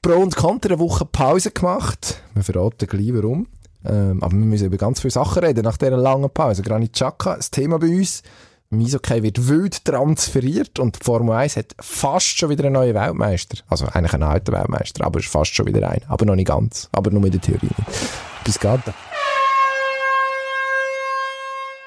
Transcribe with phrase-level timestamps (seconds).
[0.00, 2.22] Pro und Contra eine Woche Pause gemacht.
[2.34, 3.48] Wir verraten gleich warum.
[3.84, 6.62] Ähm, aber wir müssen über ganz viele Sachen reden nach dieser langen Pause.
[6.62, 8.22] Granit Xhaka, das Thema bei uns.
[8.70, 13.58] Misokay wird wild transferiert und die Formel 1 hat fast schon wieder einen neuen Weltmeister.
[13.68, 16.02] Also eigentlich einen alten Weltmeister, aber ist fast schon wieder ein.
[16.06, 16.88] Aber noch nicht ganz.
[16.92, 17.98] Aber nur in der Theorie nicht.
[18.44, 18.80] Bis geht.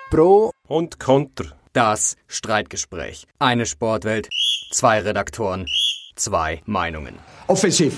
[0.10, 1.46] Pro und Contra.
[1.74, 3.26] Das Streitgespräch.
[3.40, 4.28] Eine Sportwelt,
[4.72, 5.66] zwei Redaktoren,
[6.16, 7.16] zwei Meinungen.
[7.48, 7.98] Offensiv.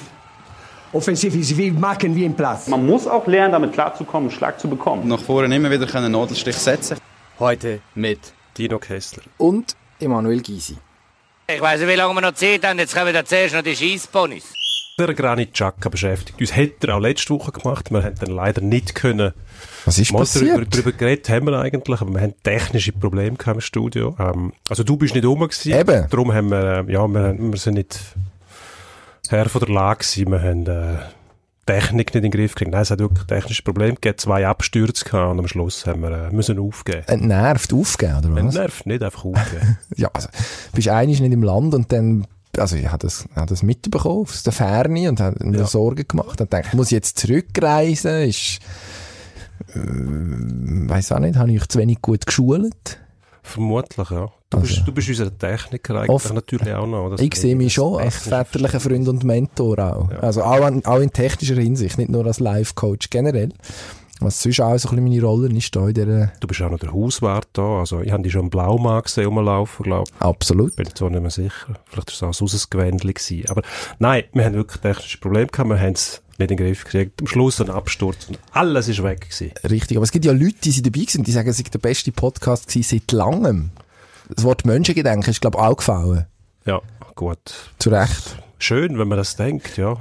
[0.91, 2.67] Offensiv ist wie machen wie im Platz.
[2.67, 5.07] Man muss auch lernen, damit klarzukommen, einen Schlag zu bekommen.
[5.07, 6.97] Nach vorne immer wieder einen Nadelstich setzen.
[7.39, 8.19] Heute mit
[8.57, 10.77] Dino Kessler und Emanuel Gysi.
[11.47, 12.79] Ich weiß nicht, wie lange wir noch Zeit haben.
[12.79, 14.53] Jetzt kommen wir zuerst noch die Scheissponys.
[14.99, 16.55] Der Granit Xhaka beschäftigt uns.
[16.55, 17.89] Hätte er auch letzte Woche gemacht.
[17.89, 19.33] Wir haben dann leider nicht können.
[19.85, 20.51] Was ist Mal passiert?
[20.51, 24.15] Darüber, darüber geredet haben wir eigentlich, aber wir haben technische Probleme im Studio.
[24.19, 25.73] Ähm, also du bist nicht rum gewesen.
[25.73, 26.07] Eben.
[26.09, 27.99] Darum haben wir, äh, ja, wir, wir sind nicht
[29.29, 30.31] Herr von der Lage gewesen.
[30.31, 30.99] Wir haben äh,
[31.65, 32.71] Technik nicht in den Griff gekriegt.
[32.71, 34.17] Nein, es hat wirklich technische Probleme gegeben.
[34.17, 37.03] Zwei Abstürze gehabt und am Schluss haben wir äh, müssen aufgeben.
[37.07, 38.39] Entnervt aufgeben, oder was?
[38.39, 39.77] Entnervt, nicht einfach aufgeben.
[39.95, 40.29] ja, also,
[40.73, 44.43] bist einig nicht im Land und dann, also ich habe das, hab das mitbekommen aus
[44.43, 45.65] der Ferne und habe mir Ja.
[45.67, 48.23] Sorgen gemacht und dachte, muss ich jetzt zurückreisen?
[48.29, 48.59] Ist,
[49.73, 49.79] äh,
[50.89, 52.99] weiss auch nicht, habe ich zu wenig gut geschult?
[53.41, 54.31] Vermutlich, ja.
[54.49, 54.67] Du, Also.
[54.75, 57.17] bist, du bist unser Techniker eigentlich Oft- natürlich auch noch.
[57.19, 60.11] Ich sehe mich schon als väterlicher Freund und Mentor auch.
[60.11, 60.19] Ja.
[60.19, 63.49] Also auch, an, auch in technischer Hinsicht, nicht nur als Life-Coach generell.
[64.19, 66.79] Was sonst auch so ein meine Rolle ist da in dieser, Du bist auch noch
[66.79, 67.79] der Hauswart da.
[67.79, 70.21] Also, ich habe dich schon im Blaumann gesehen rumlaufen, glaube ich.
[70.21, 70.75] absolut.
[70.75, 71.79] Bin jetzt auch nicht mehr sicher.
[71.85, 73.49] Vielleicht war es auch ein Gewändchen gewesen.
[73.49, 73.61] Aber
[73.99, 75.69] nein, wir haben wirklich technische Probleme gehabt.
[75.69, 77.21] Wir haben es nicht in den Griff gekriegt.
[77.21, 79.51] Am Schluss ein Absturz und alles ist weg gewesen.
[79.69, 79.97] Richtig.
[79.97, 82.11] Aber es gibt ja Leute, die sind dabei sind, die sagen, es sei der beste
[82.11, 83.71] Podcast gewesen seit langem.
[84.29, 86.25] Das Wort Menschengedenken ist, glaube ich, auch gefallen.
[86.65, 86.81] Ja,
[87.15, 87.39] gut.
[87.77, 88.37] Zu Recht.
[88.57, 89.97] Schön, wenn man das denkt, ja.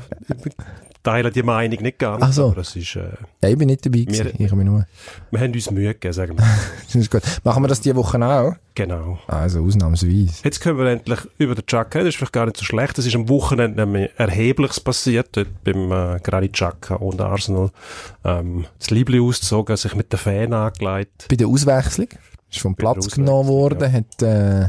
[1.04, 2.50] Ich teile die Meinung nicht ganz, Ach so.
[2.52, 3.08] aber es ist, äh,
[3.42, 4.24] Ja, ich bin nicht dabei gewesen.
[4.26, 4.86] Wir- Ich habe mich nur.
[5.32, 6.44] wir haben uns Mühe gegeben, sagen wir.
[6.86, 7.22] Das ist gut.
[7.42, 8.54] Machen wir das diese Woche auch?
[8.76, 9.18] genau.
[9.26, 10.44] Also, ausnahmsweise.
[10.44, 11.98] Jetzt können wir endlich über den Chaka.
[11.98, 12.96] Das ist vielleicht gar nicht so schlecht.
[12.98, 17.70] Es ist am Wochenende nämlich Erhebliches passiert, dort beim äh, Granit Xhaka und Arsenal.
[18.24, 21.26] Ähm, das Liebling ausgezogen, sich mit den Fan angelegt.
[21.28, 22.06] Bei der Auswechslung.
[22.48, 24.68] Ist vom Bei Platz genommen worden, hat, äh,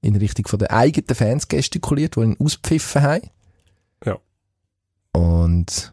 [0.00, 3.22] in Richtung von den eigenen Fans gestikuliert, die ihn auspfiffen haben.
[5.16, 5.92] Und,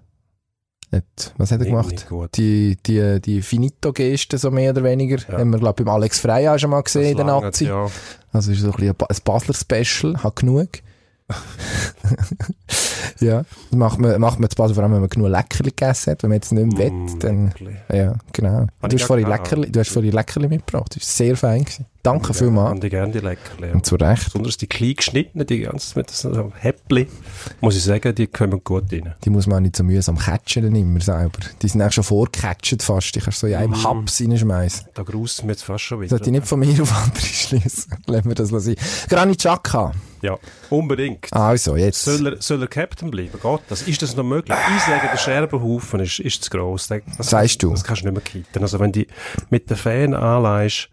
[0.91, 2.07] hat, was hat er gemacht?
[2.35, 5.39] Die, die, die Finito-Geste, so mehr oder weniger, Ja.
[5.39, 7.65] haben wir, glaube ich, beim Alex Frey auch schon mal gesehen in der Das Nazi.
[7.65, 7.87] Ja.
[8.31, 10.69] Also ist so ein, bisschen ein Basler-Special, hat genug.
[13.19, 16.11] ja, das macht man, macht man zu Basel, vor allem wenn man genug Leckerli gegessen
[16.11, 16.23] hat.
[16.23, 17.75] Wenn man jetzt nicht mehr Mm, will, dann, wirklich.
[17.91, 18.67] ja, genau.
[18.81, 19.27] Du ich hast, vorhin.
[19.27, 21.63] Leckerli, du hast vorhin Leckerli mitgebracht, das war sehr fein.
[21.63, 21.85] Gewesen.
[22.03, 22.71] Danke vielmals.
[22.73, 23.67] Und ich gerne die Leckerli.
[23.67, 23.73] ja.
[23.73, 24.25] Und zu Recht.
[24.25, 27.07] Besonders die klein geschnittenen, die ganzen mit so Häppli,
[27.61, 29.13] muss ich sagen, die kommen gut rein.
[29.23, 31.39] Die muss man auch nicht so mühsam catchen dann immer selber.
[31.61, 33.15] Die sind auch schon vorgecatcht fast.
[33.15, 33.83] Die kannst du so in einem Mm.
[33.83, 34.87] Haps reinschmeißen.
[34.93, 36.09] Da grußt mir jetzt fast schon wieder.
[36.09, 37.93] Sollte ich nicht von mir auf andere schließen.
[38.07, 38.75] Lassen wir das sein.
[39.07, 39.93] Granit Xhaka.
[40.23, 40.39] Ja,
[40.69, 41.27] unbedingt.
[41.33, 42.05] Also, jetzt.
[42.05, 43.37] Soll er, soll er Captain bleiben?
[43.41, 43.81] Geht das?
[43.81, 44.57] Ist das noch möglich?
[44.77, 46.87] Ich sage, der Scherbenhaufen ist, ist zu gross.
[46.87, 47.71] Das, das, Sagst du?
[47.71, 48.63] Das kannst du nicht mehr kitten.
[48.63, 49.05] Also wenn du
[49.49, 50.87] mit den Fan anleihst,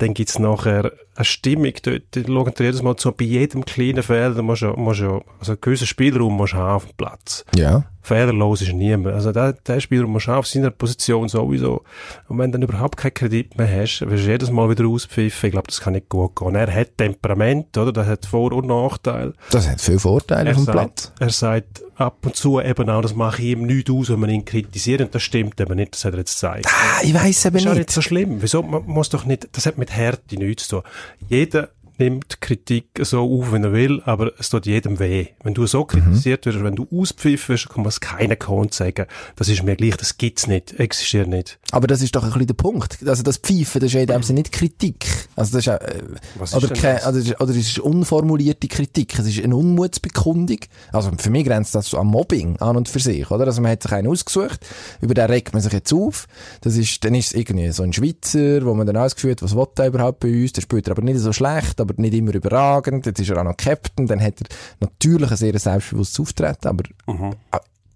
[0.00, 2.02] dann gibt's nachher eine Stimmung dort.
[2.14, 5.22] Die schauen dir jedes Mal zu, bei jedem kleinen Fehler, da musst du, musst du,
[5.38, 7.44] also einen gewissen Spielraum musst du haben auf dem Platz.
[7.54, 7.84] Ja.
[8.02, 9.14] Fehlerlos ist niemand.
[9.14, 11.82] Also der, der Spielraum musst du haben auf seiner Position sowieso.
[12.28, 15.48] Und wenn du dann überhaupt keinen Kredit mehr hast, wirst du jedes Mal wieder auspfiffen.
[15.48, 16.54] Ich glaube, das kann nicht gut gehen.
[16.54, 17.92] Er hat Temperament, oder?
[17.92, 19.34] Das hat Vor- und Nachteile.
[19.50, 21.12] Das hat viele Vorteile Er auf dem sagt, Platz.
[21.20, 24.30] er sagt ab und zu eben auch, das mache ich ihm nichts aus, wenn man
[24.30, 25.00] ihn kritisiert.
[25.00, 26.66] Und das stimmt eben nicht, das hat er jetzt gezeigt.
[26.68, 27.78] Ah, ich weiss eben Das ist auch nicht.
[27.80, 28.38] nicht so schlimm.
[28.40, 28.62] Wieso?
[28.62, 30.90] Man muss doch nicht, das hat mit Härte nichts zu tun.
[31.28, 31.68] Jeder
[32.00, 35.26] nimmt Kritik so auf, wenn er will, aber es tut jedem weh.
[35.44, 39.06] Wenn du so kritisiert wirst, wenn du auspfiffen wirst, kann man es keiner Kohn sagen.
[39.36, 41.58] Das ist mir gleich, das gibt's nicht, existiert nicht.
[41.70, 42.98] Aber das ist doch ein bisschen der Punkt.
[43.06, 45.06] Also das Pfeifen, das ist ja in dem Sinne nicht Kritik.
[45.36, 46.02] Also das ist ja, äh,
[46.36, 47.06] Was ist oder, kein, das?
[47.06, 49.18] oder, es ist- oder es ist unformulierte Kritik.
[49.18, 50.58] Es ist eine Unmutsbekundung.
[50.92, 53.44] Also für mich grenzt das so an Mobbing an und für sich, oder?
[53.46, 54.60] Also man hat sich einen ausgesucht,
[55.00, 56.26] über den regt man sich jetzt auf.
[56.62, 59.66] Das ist, dann ist es irgendwie so ein Schweizer, wo man dann ausgeführt, was will
[59.76, 60.52] er überhaupt bei uns?
[60.54, 63.06] Der spielt er aber nicht so schlecht, aber nicht immer überragend.
[63.06, 64.06] Jetzt ist er auch noch Captain.
[64.06, 64.46] Dann hat er
[64.80, 67.34] natürlich ein sehr selbstbewusstes Auftreten, aber Mhm.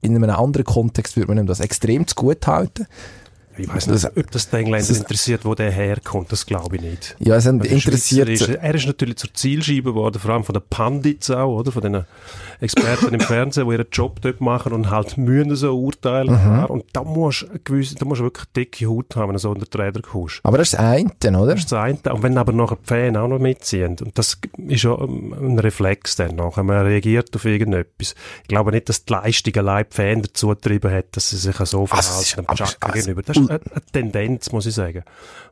[0.02, 2.86] in einem anderen Kontext würde man ihm das extrem zu gut halten.
[3.56, 7.16] Ich weiß nicht, ob das den Engländer interessiert, wo der herkommt, das glaube ich nicht.
[7.20, 8.28] Ja, es interessiert...
[8.28, 11.72] Ist, er ist natürlich zur Zielscheibe geworden, vor allem von den Pandits auch, oder?
[11.72, 12.04] Von den
[12.60, 16.32] Experten im Fernsehen, die ihren Job dort machen und halt müssen so urteilen.
[16.32, 16.64] Mhm.
[16.66, 19.50] Und da musst du gewisse, da musst du wirklich dicke Haut haben, wenn du so
[19.50, 20.40] unter die Räder kommst.
[20.42, 21.52] Aber das ist das eine, oder?
[21.52, 21.98] Das ist das eine.
[22.12, 26.16] Und wenn aber nachher die Fans auch noch mitziehen, und das ist ja ein Reflex
[26.16, 28.14] dann nachher, man reagiert auf irgendetwas.
[28.42, 31.56] Ich glaube nicht, dass die Leistung allein die Fans dazu getrieben hat, dass sie sich
[31.56, 33.22] so verhalten, also, gegenüber.
[33.22, 33.60] Das eine,
[33.92, 35.04] Tendenz, muss ich sagen,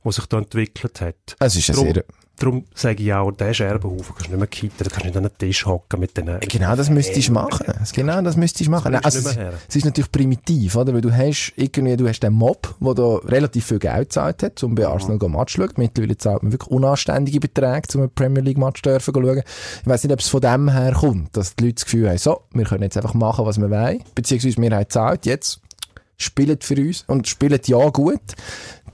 [0.05, 1.37] die sich da entwickelt hat.
[1.39, 2.05] Es ist ja sehr
[2.43, 5.23] Darum sage ich auch, den Scherbenhaufen kannst du nicht mehr kitten, da kannst nicht an
[5.23, 6.41] den Tisch hocken mit den...
[6.41, 7.67] Genau das müsstest du machen.
[7.93, 8.97] Genau das müsstest du machen.
[8.97, 10.93] Also, es, es, ist natürlich primitiv, oder?
[10.93, 14.63] Weil du hast irgendwie, du hast den Mob, der da relativ viel Geld gezahlt hat,
[14.65, 15.37] um bei Arsenal mhm.
[15.37, 15.73] Match zu schauen.
[15.77, 19.43] Mittlerweile zahlt man wirklich unanständige Beträge, um einen Premier League Match zu schauen.
[19.83, 22.19] Ich weiss nicht, ob es von dem her kommt, dass die Leute das Gefühl haben,
[22.19, 24.03] so, wir können jetzt einfach machen, was wir wollen.
[24.17, 25.61] Beziehungsweise wir haben gezahlt, jetzt
[26.23, 28.21] spielt für uns und spielt ja gut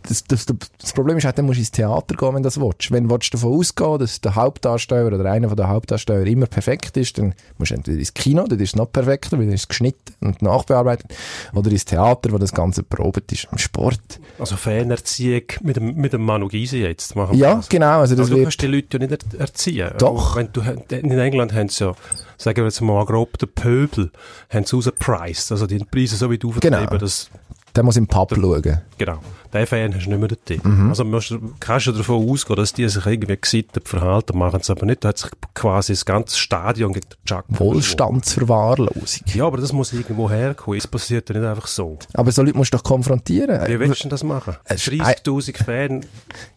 [0.09, 0.47] das, das,
[0.81, 2.91] das Problem ist halt, dann musst du ins Theater gehen, wenn du das willst.
[2.91, 7.35] Wenn du davon ausgehen dass der Hauptdarsteller oder einer der Hauptdarsteller immer perfekt ist, dann
[7.59, 10.15] musst du entweder ins Kino, dann ist es noch perfekter, weil dann ist es geschnitten
[10.21, 11.15] und nachbearbeitet,
[11.53, 14.01] oder ins Theater, wo das Ganze probiert ist, im Sport.
[14.39, 17.69] Also Fanerziehung mit dem, mit dem Manu Gysi jetzt machen Ja, das.
[17.69, 18.01] genau.
[18.01, 19.91] Also das Aber du kannst die Leute ja nicht erziehen.
[19.99, 20.37] Doch.
[20.37, 21.95] Wenn du, in England haben sie ja
[22.39, 24.11] sagen wir jetzt mal grob, der Pöbel,
[24.49, 25.53] haben sie rausgepreist.
[25.53, 26.87] Also die Preise so wie du genau.
[26.87, 27.31] dass
[27.79, 28.81] der muss im Pub der, schauen.
[28.99, 29.19] Genau.
[29.55, 30.65] Den Fan hast du nicht mehr dort.
[30.65, 30.89] Mhm.
[30.89, 34.85] Also musst, kannst du davon ausgehen, dass die sich irgendwie gesittet verhalten, machen es aber
[34.85, 35.05] nicht.
[35.05, 39.23] Da hat sich quasi das ganze Stadion gegen den Chuck Wohlstandsverwahrlosung.
[39.33, 40.77] Ja, aber das muss irgendwo herkommen.
[40.77, 41.99] Es passiert ja nicht einfach so.
[42.15, 43.65] Aber so Leute musst du doch konfrontieren.
[43.69, 44.57] Wie willst du denn das machen?
[44.69, 46.07] 30'000 Fans.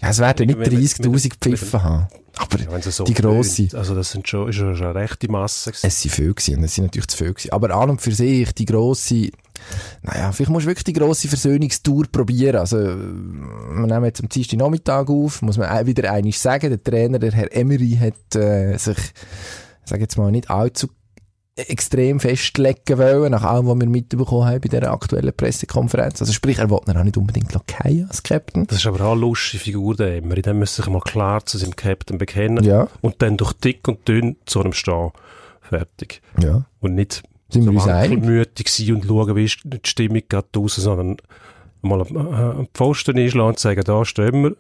[0.01, 2.07] Ja, es werden nicht 30'000 Pfiffen haben.
[2.37, 3.67] Aber so die grosse.
[3.73, 5.71] Also das sind schon, ist schon eine rechte Masse.
[5.71, 5.87] Gewesen.
[5.87, 7.51] Es sind viel gewesen, es sind natürlich zu viel gewesen.
[7.51, 9.29] Aber an und für sich, die grosse,
[10.01, 12.57] naja, vielleicht musst du wirklich die grosse Versöhnungstour probieren.
[12.57, 16.69] Also, wir nehmen jetzt am Dienstag Nachmittag auf, muss man wieder einiges sagen.
[16.69, 18.97] Der Trainer, der Herr Emery, hat äh, sich,
[19.83, 20.87] sage jetzt mal, nicht allzu
[21.55, 26.21] extrem festlegen wollen, nach allem, was wir mitbekommen haben bei dieser aktuellen Pressekonferenz.
[26.21, 28.65] Also sprich, er wollte ihn auch nicht unbedingt lackieren als Captain.
[28.67, 30.41] Das ist aber auch eine lustige Figur, der Emery.
[30.41, 32.87] Der müsste sich mal klar zu seinem Captain bekennen ja.
[33.01, 35.11] und dann durch dick und dünn zu einem stehen.
[35.61, 36.21] Fertig.
[36.41, 36.65] Ja.
[36.79, 41.17] Und nicht sind so wankelmütig sein und schauen, wie ist die Stimmung gerade draussen, sondern
[41.81, 44.55] mal einen Pfosten einschlagen und sagen, da stehen wir,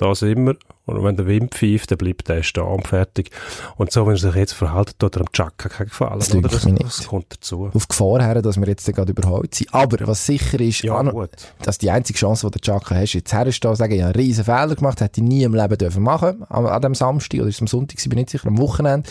[0.00, 0.56] da sind wir.
[0.86, 3.30] Und wenn der Wind pfeift, dann bleibt der stehen und fertig.
[3.76, 6.18] Und so, wenn er sich jetzt verhalten, tut er am Chaka keinen Gefallen.
[6.18, 6.48] Das, oder?
[6.48, 7.70] Das, das kommt dazu.
[7.72, 9.74] Auf Gefahr her, dass wir jetzt gerade überholt sind.
[9.74, 11.28] Aber was sicher ist, ja, an,
[11.62, 14.44] dass die einzige Chance, die der Chaka hast, jetzt herstehen, sagen, ich habe einen riesen
[14.44, 17.56] Fehler gemacht, hätte ich nie im Leben dürfen machen, an, an dem Samstag, oder ist
[17.56, 19.08] es am Sonntag, ich bin nicht sicher, am Wochenende,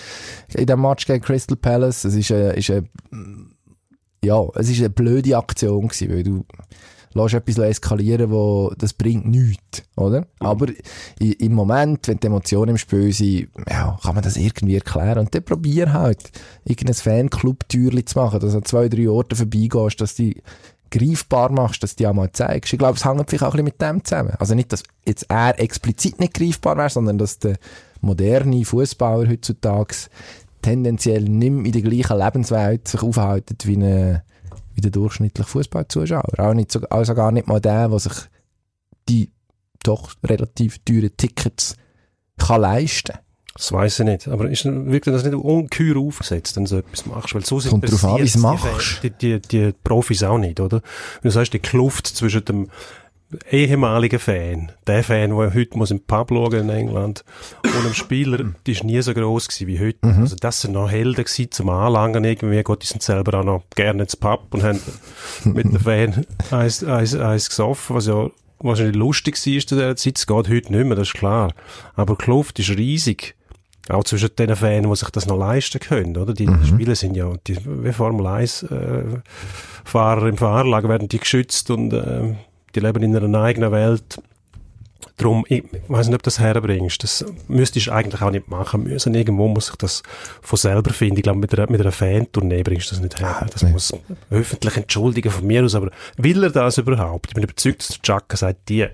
[0.56, 2.04] in dem Match gegen Crystal Palace.
[2.04, 2.82] Es ist, äh, ist, äh,
[4.24, 6.46] ja, es ist eine blöde Aktion gewesen, weil du,
[7.14, 10.22] lässt etwas eskalieren, wo, das bringt nichts, oder?
[10.22, 10.26] Mhm.
[10.40, 10.68] Aber
[11.20, 15.20] im Moment, wenn die Emotionen im Spiel sind, ja, kann man das irgendwie erklären.
[15.20, 16.32] Und dann probier halt,
[16.66, 20.42] irgendein Fanclub-Türchen zu machen, dass du an zwei, drei Orten vorbeigehst, dass die
[20.92, 22.74] greifbar machst, dass du die auch mal zeigst.
[22.74, 24.34] Ich glaube, es hängt vielleicht auch ein bisschen mit dem zusammen.
[24.40, 27.58] Also nicht, dass jetzt er explizit nicht greifbar wäre, sondern dass der
[28.02, 29.96] moderne Fußballer heutzutage
[30.62, 34.24] tendenziell nicht mehr in der gleichen Lebenswelt sich aufhalten wie eine
[34.80, 36.40] wie der durchschnittliche Fußballzuschauer.
[36.40, 38.14] Auch nicht so, also gar nicht mal der, der sich
[39.10, 39.30] die
[39.84, 41.76] doch relativ teuren Tickets
[42.38, 43.18] kann leisten
[43.60, 44.28] das weiß ich nicht.
[44.30, 47.36] Aber ist wirklich das nicht ungeheuer aufgesetzt, wenn du so etwas machst?
[47.36, 49.04] Weil so Kommt drauf an, wie machst.
[49.04, 50.82] Die, die, die Profis auch nicht, oder?
[51.22, 52.70] Wenn du sagst, die Kluft zwischen dem
[53.52, 57.24] ehemaliger Fan, der Fan, der heute muss im Pub schauen in England,
[57.64, 60.08] und einem Spieler, die ist nie so groß gewesen wie heute.
[60.08, 60.22] Mhm.
[60.22, 62.64] Also das sind noch Helden gewesen zum Anlangen irgendwie.
[62.64, 64.80] Gott, die sind selber auch noch gerne ins Pub und haben
[65.44, 70.18] mit den Fan eins, eins, eins gesoffen, was ja wahrscheinlich lustig war zu dieser Zeit.
[70.18, 71.54] Es geht heute nicht mehr, das ist klar.
[71.96, 73.36] Aber die Kluft ist riesig.
[73.90, 76.34] Auch zwischen den Fans, die sich das noch leisten können, oder?
[76.36, 76.64] Die mhm.
[76.64, 79.04] Spieler sind ja, die, wie Formel 1, äh,
[79.84, 82.36] Fahrer im Fahrlager werden die geschützt und, äh,
[82.76, 84.22] die leben in einer eigenen Welt.
[85.18, 87.04] Darum, ich weiß nicht, ob du das herbringst.
[87.04, 89.14] Das müsstest du eigentlich auch nicht machen müssen.
[89.14, 90.04] Irgendwo muss sich das
[90.42, 91.18] von selber finden.
[91.18, 93.46] Ich glaube, mit einer, mit einer Fantournee bringst du das nicht her.
[93.52, 93.94] Das muss
[94.30, 95.76] öffentlich entschuldigen von mir aus.
[95.76, 97.28] Aber will er das überhaupt?
[97.30, 98.88] Ich bin überzeugt, dass der Chaka sagt, die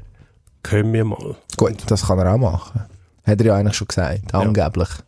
[0.63, 1.36] können wir mal.
[1.58, 2.86] Gut, das kann er auch machen.
[3.24, 4.89] Hat er ja eigentlich schon gesagt, angeblich.
[4.89, 5.03] Ja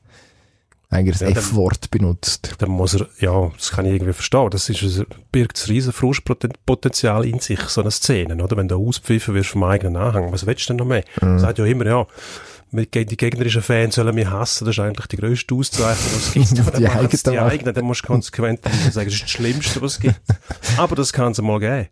[0.90, 2.56] eigentlich das ja, F-Wort benutzt.
[2.60, 4.50] Dann muss er, ja, das kann ich irgendwie verstehen.
[4.52, 8.56] Das ist, birgt ein riesen Frustpotenzial in sich, so eine Szene, oder?
[8.56, 10.32] Wenn du auspfiffen wirst vom eigenen Anhang.
[10.32, 11.04] Was willst du denn noch mehr?
[11.22, 11.40] Mhm.
[11.40, 12.08] sagt ja immer, ja,
[12.72, 16.52] die gegnerischen Fans sollen mich hassen, das ist eigentlich die grösste Auszeichnung, was es gibt.
[16.76, 17.24] die, die eigenen.
[17.26, 20.22] Die eigenen, dann musst du konsequent sagen, das ist das Schlimmste, was es gibt.
[20.78, 21.88] Aber das kann es mal geben.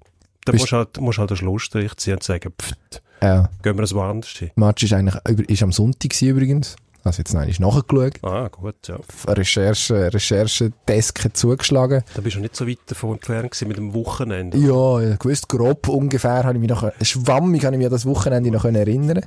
[0.45, 3.49] Dann musst du halt, musst halt einen Schlussstrich ziehen und sagen, pfft, Ja.
[3.61, 4.51] gehen wir es woanders hin.
[4.55, 5.15] Match ist eigentlich,
[5.49, 6.75] ist am Sonntag übrigens.
[7.05, 8.13] Also jetzt nein, ist nachgeschaut.
[8.23, 8.97] Ah, gut, ja.
[9.27, 12.03] Recherche, Recherchedesk zugeschlagen.
[12.15, 14.57] Da bist du nicht so weit davon entfernt gewesen mit dem Wochenende.
[14.57, 18.07] Ja, ja, gewusst, grob ungefähr habe ich mich noch, schwammig habe ich mich an das
[18.07, 19.21] Wochenende noch erinnern.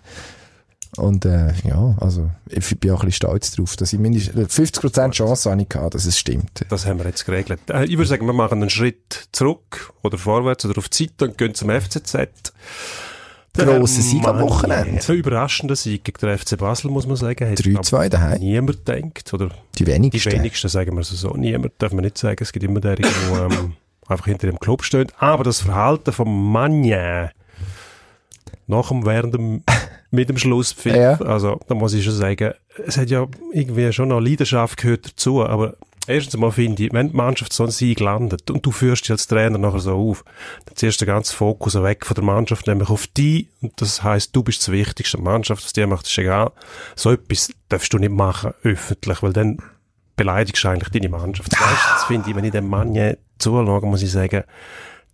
[0.97, 5.13] Und, äh, ja, also, ich bin auch ein bisschen stolz drauf, dass ich mindestens 50%
[5.13, 6.65] Chance habe ich gehabt, dass es stimmt.
[6.71, 7.61] Das haben wir jetzt geregelt.
[7.71, 11.27] Äh, ich würde sagen, wir machen einen Schritt zurück oder vorwärts oder auf die Seite
[11.27, 12.53] und gehen zum FCZ.
[13.55, 15.01] Grosser Sieg am Wochenende.
[15.07, 17.47] Ein überraschender Sieg gegen den FC Basel, muss man sagen.
[17.49, 18.39] Hätte 3-2 daheim.
[18.41, 19.33] niemand denkt.
[19.35, 20.33] Oder Die die wenigsten.
[20.33, 21.31] wenigsten, sagen wir es so.
[21.31, 22.39] Niemand darf man nicht sagen.
[22.41, 23.07] Es gibt immer der, der
[23.51, 23.73] ähm,
[24.07, 25.13] einfach hinter dem Club steht.
[25.19, 27.31] Aber das Verhalten von Magnin
[28.67, 29.63] nach dem, während dem,
[30.11, 31.21] mit dem Schlusspfiff, Ja.
[31.23, 32.53] also da muss ich schon sagen,
[32.87, 35.77] es hat ja irgendwie schon noch Leidenschaft gehört dazu, aber
[36.09, 39.13] erstens mal finde ich, wenn die Mannschaft so einen Sieg landet und du führst dich
[39.13, 40.25] als Trainer nachher so auf,
[40.65, 44.03] dann ziehst du den ganzen Fokus weg von der Mannschaft, nämlich auf die, und das
[44.03, 46.53] heisst, du bist das Wichtigste, die Mannschaft, was die macht, ist egal.
[46.97, 49.59] So etwas darfst du nicht machen, öffentlich, weil dann
[50.17, 51.53] beleidigst du eigentlich deine Mannschaft.
[51.53, 54.45] Du, das finde ich, wenn ich dem Mann zuschaue, muss ich sagen,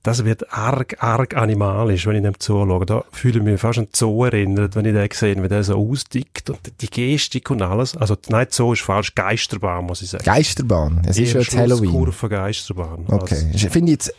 [0.04, 2.86] das wird arg, arg animalisch, wenn ich dem zuschaue.
[2.86, 5.76] Da fühle ich mich fast an Zoo erinnert, wenn ich den sehe, wie der so
[5.76, 7.96] ausdickt und die Gestik und alles.
[7.96, 10.22] Also, nein, Zoo ist falsch, Geisterbahn, muss ich sagen.
[10.24, 11.02] Geisterbahn.
[11.08, 11.90] Es ist ja Eher jetzt Halloween.
[11.90, 13.04] Schlusskurve Geisterbahn.
[13.08, 13.50] Okay.
[13.52, 14.14] Ich finde ich jetzt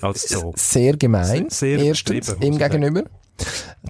[0.00, 0.52] Als, als Zoo.
[0.56, 1.48] sehr gemein.
[1.50, 3.04] Sehr- sehr Erstens, ihm gegenüber.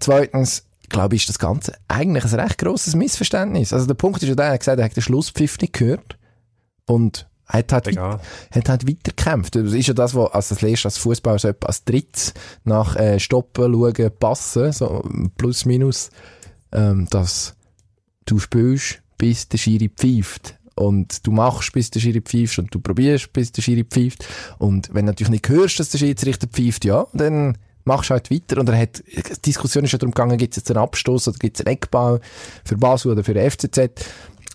[0.00, 3.72] Zweitens, glaube ich, ist das Ganze eigentlich ein recht grosses Missverständnis.
[3.72, 6.18] Also der Punkt ist ja der, er hat gesagt, er hat den Schlusspfiff nicht gehört.
[6.86, 8.20] Und hat halt, weit,
[8.50, 9.56] hat halt weitergekämpft.
[9.56, 12.34] Das ist ja das, was als das lernst als Fußballer so als drittes
[12.64, 16.10] nach äh, Stoppen, Schauen, Passen, so plus minus,
[16.72, 17.54] ähm, dass
[18.24, 20.56] du spielst, bis der Schiri pfeift.
[20.74, 24.26] Und du machst, bis der Schiri pfeift und du probierst, bis der Schiri pfeift.
[24.58, 28.30] Und wenn du natürlich nicht hörst, dass der Schiedsrichter pfeift, ja, dann machst du halt
[28.30, 28.58] weiter.
[28.58, 31.38] Und er hat, die Diskussion ist ja darum gegangen, gibt es jetzt einen Abstoß oder
[31.38, 32.20] gibt es einen Eckball
[32.64, 33.90] für Basel oder für FCZ.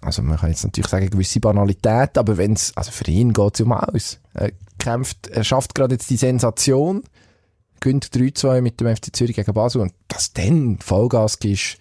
[0.02, 3.72] Also man kann jetzt natürlich sagen, gewisse Banalität, aber wenn's, also für ihn geht's um
[3.72, 4.20] alles.
[4.34, 7.04] Er kämpft, er schafft gerade jetzt die Sensation,
[7.80, 11.78] gönnt 3-2 mit dem FC Zürich gegen Basel und dass dann Vollgas ist,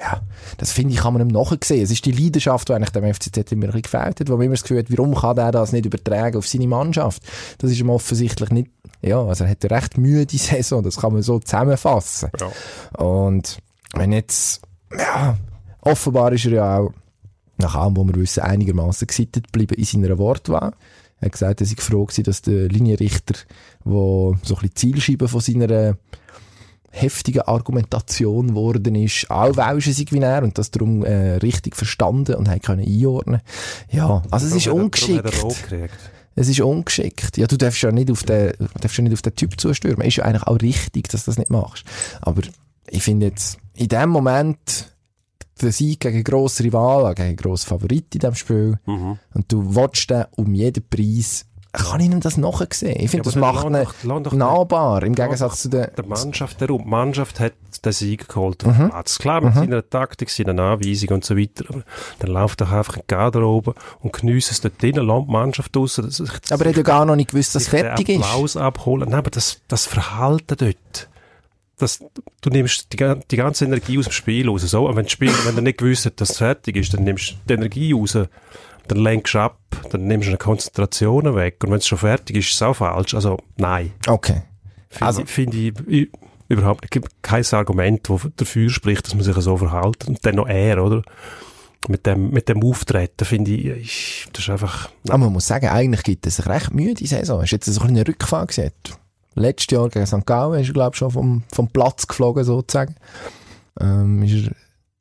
[0.00, 0.22] ja,
[0.56, 1.82] das finde ich, kann man ihm nachsehen.
[1.82, 4.62] Es ist die Leidenschaft, die eigentlich dem FCZ immer gefällt hat, wo man immer das
[4.62, 7.22] Gefühl hat, warum kann der das nicht übertragen auf seine Mannschaft?
[7.58, 11.12] Das ist ihm offensichtlich nicht, ja, also er hat eine recht müde Saison, das kann
[11.12, 12.30] man so zusammenfassen.
[12.40, 12.50] Ja.
[13.04, 13.58] Und
[13.94, 14.62] wenn jetzt,
[14.96, 15.36] ja,
[15.82, 16.92] offenbar ist er ja auch,
[17.62, 20.72] nach allem, was wir wissen, einigermaßen gesittet geblieben in seiner Wortwahl.
[21.20, 23.34] Er hat gesagt, er sei froh gewesen, dass der Linienrichter,
[23.84, 25.96] der so ein bisschen Zielscheibe von seiner
[26.90, 32.48] heftigen Argumentation geworden ist, auch Welschen wie er und das darum äh, richtig verstanden und
[32.48, 33.40] hat können einordnen.
[33.90, 35.24] Ja, also es ist er- ungeschickt.
[36.34, 37.36] Es ist ungeschickt.
[37.36, 40.06] Ja, du darfst ja nicht auf den, darfst ja nicht auf den Typ zustürmen.
[40.06, 41.84] Ist ja eigentlich auch richtig, dass du das nicht machst.
[42.22, 42.42] Aber
[42.88, 44.91] ich finde jetzt, in dem Moment,
[45.66, 49.18] der Sieg gegen grosse Rivalen, gegen grosse Favorit in diesem Spiel, Mhm.
[49.34, 52.96] und du watchst den um jeden Preis, kann ich ihm das nachsehen.
[53.00, 56.82] Ich finde, Ja, das macht ihn doch- nahbar, im Gegensatz zu den, der Mannschaft herum.
[56.84, 58.70] Die Mannschaft hat den Sieg geholt Mhm.
[58.70, 59.18] auf den Platz.
[59.18, 61.64] Klar, mit seiner Taktik, seiner Anweisung und so weiter.
[61.70, 61.82] Aber
[62.18, 65.74] dann läuft doch einfach ein Kader oben und genießt es dort drinnen, lässt die Mannschaft
[65.74, 65.94] raus.
[65.94, 68.16] dass sich- aber er hat ja gar noch nicht gewusst, dass es fertig ist.
[68.22, 69.08] Applaus abholen.
[69.08, 71.08] Nein, aber das, das Verhalten dort.
[71.82, 71.98] Das,
[72.40, 72.96] du nimmst die,
[73.30, 74.62] die ganze Energie aus dem Spiel raus.
[74.62, 77.04] So, und wenn, das Spiel, wenn du nicht gewusst hast, dass es fertig ist, dann
[77.04, 78.16] nimmst du die Energie raus.
[78.88, 79.58] Dann lenkst du ab,
[79.90, 81.56] dann nimmst du eine Konzentration weg.
[81.62, 83.14] Und wenn es schon fertig ist, ist es auch falsch.
[83.14, 83.92] Also, nein.
[84.06, 84.42] Okay.
[84.90, 86.10] Finde Also- ich, finde ich ü-
[86.48, 90.06] überhaupt, es gibt kein Argument, das dafür spricht, dass man sich so verhält.
[90.08, 91.02] Und dann noch er, oder?
[91.88, 95.66] Mit dem, mit dem Auftreten, finde ich, ich, das ist einfach, Aber man muss sagen,
[95.68, 97.42] eigentlich gibt es sich recht Mühe, die Saison.
[97.42, 98.70] Ist jetzt so ein Rückfahrt gesehen.
[99.34, 100.26] Letztes Jahr gegen St.
[100.26, 102.94] Gallen ist er, glaube ich, schon vom, vom Platz geflogen, sozusagen.
[103.80, 104.52] Ähm, ist er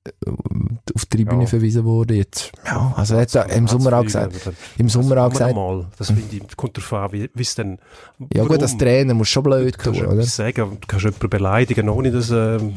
[0.04, 0.32] äh,
[0.96, 1.48] auf die Tribüne Ja.
[1.48, 2.18] verwiesen worden.
[2.18, 4.34] Jetzt, ja, also er hat ja im Sommer auch gesagt,
[4.78, 5.88] im Sommer auch gesagt, Mal.
[5.98, 7.78] Das finde ich, kommt darauf an, wie es denn,
[8.34, 8.78] ja gut, als?
[8.78, 10.14] Trainer musst du schon blöd tun, du oder?
[10.14, 12.74] etwas sagen, du kannst jemanden beleidigen, ohne dass, ähm,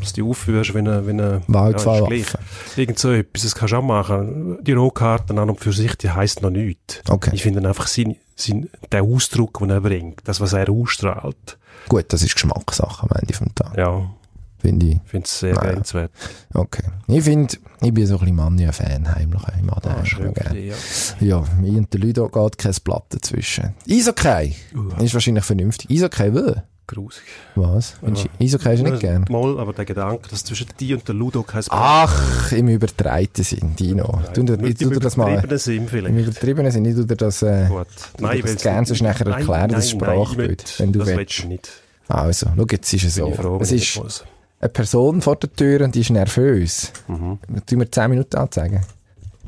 [0.00, 1.68] dass du dich aufführst, wenn er, wenn er, ja,
[2.08, 2.38] ist.
[2.76, 4.58] Irgend so etwas, das kannst du auch machen.
[4.62, 7.02] Die Rohkarten an und für sich, die heisst noch nichts.
[7.10, 7.30] Okay.
[7.34, 12.06] Ich finde einfach sein, sein, der Ausdruck, den er bringt, das, was er ausstrahlt, Gut,
[12.12, 14.10] das ist Geschmackssache am Ende vom Tag, ja,
[14.58, 15.00] finde ich.
[15.04, 16.10] finde es sehr grenzwert.
[16.54, 16.84] Okay.
[17.08, 20.06] Ich finde, ich bin so ein bisschen Mania-Fan, heimlich, im Ah, Aden.
[20.06, 20.60] schön für gerne.
[20.60, 20.72] dich,
[21.20, 21.26] ja.
[21.40, 23.74] Ja, mir und der Ludo geht kein Blatt dazwischen.
[23.88, 25.02] Eishockey Uh.
[25.02, 25.90] ist wahrscheinlich vernünftig.
[25.90, 26.62] Eishockey will.
[26.86, 27.22] Grusig.
[27.54, 27.94] Was?
[28.02, 29.24] Du- Eishockey hast du nicht gern?
[29.30, 33.74] Mal, aber der Gedanke, dass zwischen die und der Ludo kein Ach, im übertreiten Sinn,
[33.76, 34.20] Dino.
[34.34, 35.28] Du, du, Im tu dir das mal.
[35.32, 36.18] übertriebenen Sinn Im vielleicht.
[36.18, 37.86] übertriebenen Sinn, ich tu dir das, äh, Gut.
[38.18, 41.18] du das gerne sonst nachher Nein, erklären, das Sprachbild, wenn du das willst.
[41.18, 41.70] willst du nicht.
[42.08, 43.30] Also, schau, jetzt ist es so.
[43.32, 44.24] froh, Es ist
[44.60, 46.92] eine Person vor der Tür und die ist nervös.
[47.08, 47.38] Mhm.
[47.66, 48.80] Tun wir 10 Minuten anzeigen.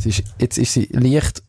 [0.05, 1.43] Ist, jetzt ist sie leicht,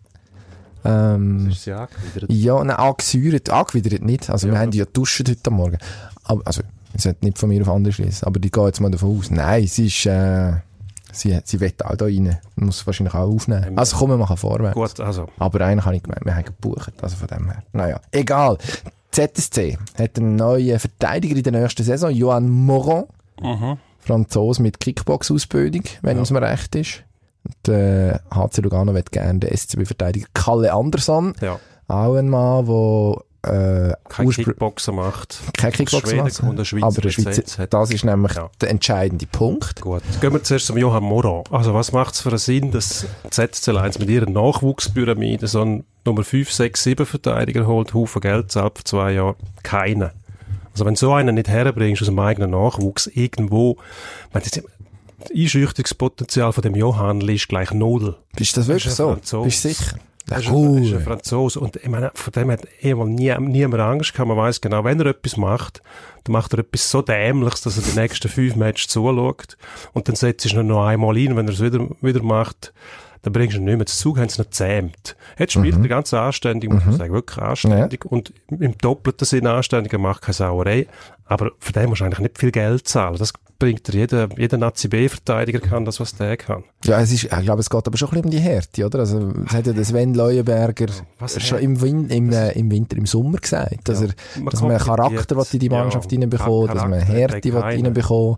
[0.88, 2.32] ähm, Ist sie angewidert?
[2.32, 4.30] ja, nein, angesäuert, angewidert nicht.
[4.30, 4.60] Also, wir Ja.
[4.62, 5.78] haben die ja duschen heute Morgen.
[6.24, 6.62] Aber, also,
[6.94, 9.30] ich sollte nicht von mir auf andere schließen, aber die gehen jetzt mal davon aus.
[9.30, 10.54] Nein, sie ist, äh,
[11.12, 12.38] sie, sie will auch da rein.
[12.56, 13.78] Muss wahrscheinlich auch aufnehmen.
[13.78, 14.74] Also, komm, wir machen vorwärts.
[14.76, 15.28] Gut, also.
[15.38, 17.64] Aber einen habe ich gemeint, wir haben gebucht, also von dem her.
[17.74, 18.58] Naja, egal.
[19.12, 23.06] ZSC hat einen neuen Verteidiger in der nächsten Saison, Johan Moron.
[24.00, 27.04] Franzose mit Kickbox-Ausbildung, wenn es mir recht ist.
[27.48, 31.34] Und, äh, HC Lugano wird gerne den SCB-Verteidiger Kalle Andersson.
[31.42, 31.60] Ja.
[31.88, 35.40] Auch ein Mann, der äh, Kein urspr- Kickboxer macht.
[35.58, 36.40] kein Kickboxer macht.
[36.42, 37.74] und Schweizer aber Lizenz Schweizer, hat.
[37.74, 38.50] das ist nämlich Ja.
[38.60, 39.80] der entscheidende Punkt.
[39.80, 40.02] Gut.
[40.20, 41.44] Gehen wir zuerst zum Johann Moran.
[41.52, 45.86] Also, was macht es für einen Sinn, dass ZSC 1 mit ihrer Nachwuchspyramide so einen
[46.04, 49.36] Nummer 5, 6, 7 Verteidiger holt, Haufen Geld zahlt für zwei Jahre?
[49.64, 50.12] Keiner.
[50.74, 53.78] Also, wenn du so einen nicht herbringst aus dem eigenen Nachwuchs, irgendwo,
[54.34, 54.62] das
[55.36, 58.16] Einschüchterungspotenzial von dem Johann ist gleich null.
[58.38, 59.12] Ist das wirklich ist ein so?
[59.14, 59.46] Franzose.
[59.46, 59.98] Bist du sicher?
[60.30, 61.02] Er Ja, ist, ein, er ist ein cool.
[61.02, 61.60] Franzose.
[61.60, 64.28] Und ich meine, von dem hat eh mal nie, niemand Angst gehabt.
[64.28, 65.82] Man weiss genau, wenn er etwas macht,
[66.26, 69.58] dann macht er etwas so Dämliches, dass er die nächsten fünf Matches zuschaut.
[69.94, 71.36] Und dann setzt du ihn noch einmal ein.
[71.38, 72.74] Wenn er es wieder, wieder macht,
[73.22, 75.16] dann bringst du ihn nicht mehr zu Zug, haben sie ihn gezähmt.
[75.38, 78.06] Jetzt spielt er ganz anständig, muss man sagen, wirklich anständig.
[78.06, 80.88] Und im doppelten Sinn anständig, er macht keine Sauerei.
[81.26, 83.18] Aber für den musst du eigentlich nicht viel Geld zahlen.
[83.18, 86.64] Das bringt dir jeder, jeder Nazi-B-Verteidiger kann das, was der kann.
[86.86, 89.00] Ja, es ist, ich glaube, es geht aber schon ein bisschen um die Härte, oder?
[89.00, 90.88] Also, es hat ja der Sven Leuenberger
[91.20, 94.52] was schon im, Win im, äh, im Winter, im Sommer gesagt, dass Ja, er, man
[94.52, 98.38] dass man Charakter in die Mannschaft Ja, reinbekommen, dass man Härte will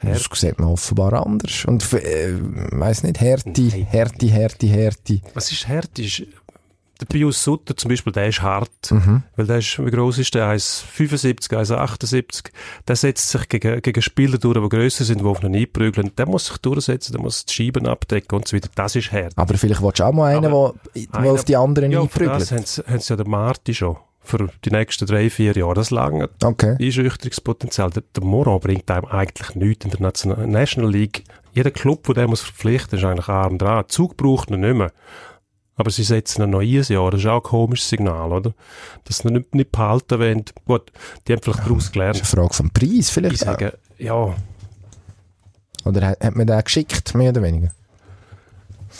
[0.00, 0.28] reinbekommen.
[0.30, 1.64] Das sieht man offenbar anders.
[1.64, 2.34] Und, äh,
[2.72, 3.62] weiss nicht, Härte.
[3.62, 5.20] Härte, Härte, Härte.
[5.34, 5.66] Was ist?
[5.98, 6.22] Ist,
[7.00, 8.90] der Pius Sutter zum Beispiel, der ist hart.
[8.90, 9.22] Mhm.
[9.36, 10.48] Weil der ist, wie gross ist der?
[10.50, 12.50] 1,75, 1,78.
[12.88, 16.10] Der setzt sich gegen, gegen Spieler durch, die grösser sind, die auf ihn einprügeln.
[16.16, 18.68] Der muss sich durchsetzen, der muss die Scheiben abdecken und so weiter.
[18.74, 19.32] Das ist hart.
[19.36, 22.50] Aber vielleicht willst du auch mal einen, der auf die anderen Ja, das einprügelt.
[22.50, 23.96] haben sie, haben sie ja den Marti schon.
[24.28, 25.72] Für die nächsten drei, vier Jahre.
[25.74, 26.76] Das lange Okay.
[26.78, 27.90] Einschüchterungspotenzial.
[27.90, 31.24] Der, der Moran bringt einem eigentlich nichts in der National, National League.
[31.54, 33.84] Jeder Club, der muss verpflichten, ist eigentlich arm dran.
[33.88, 34.92] Zug braucht ihn nicht mehr.
[35.76, 37.10] Aber sie setzen ein Jahr.
[37.10, 38.52] Das ist auch ein komisches Signal, oder?
[39.04, 40.44] Dass sie nicht, nicht behalten wollen.
[40.66, 40.92] Gut,
[41.26, 42.16] die haben vielleicht daraus Das gelernt.
[42.16, 43.42] ist eine Frage vom Preis, Ich vielleicht.
[43.44, 43.52] auch.
[43.52, 44.34] sage, ja,
[45.84, 47.70] Oder hat, hat man den geschickt, mehr oder weniger?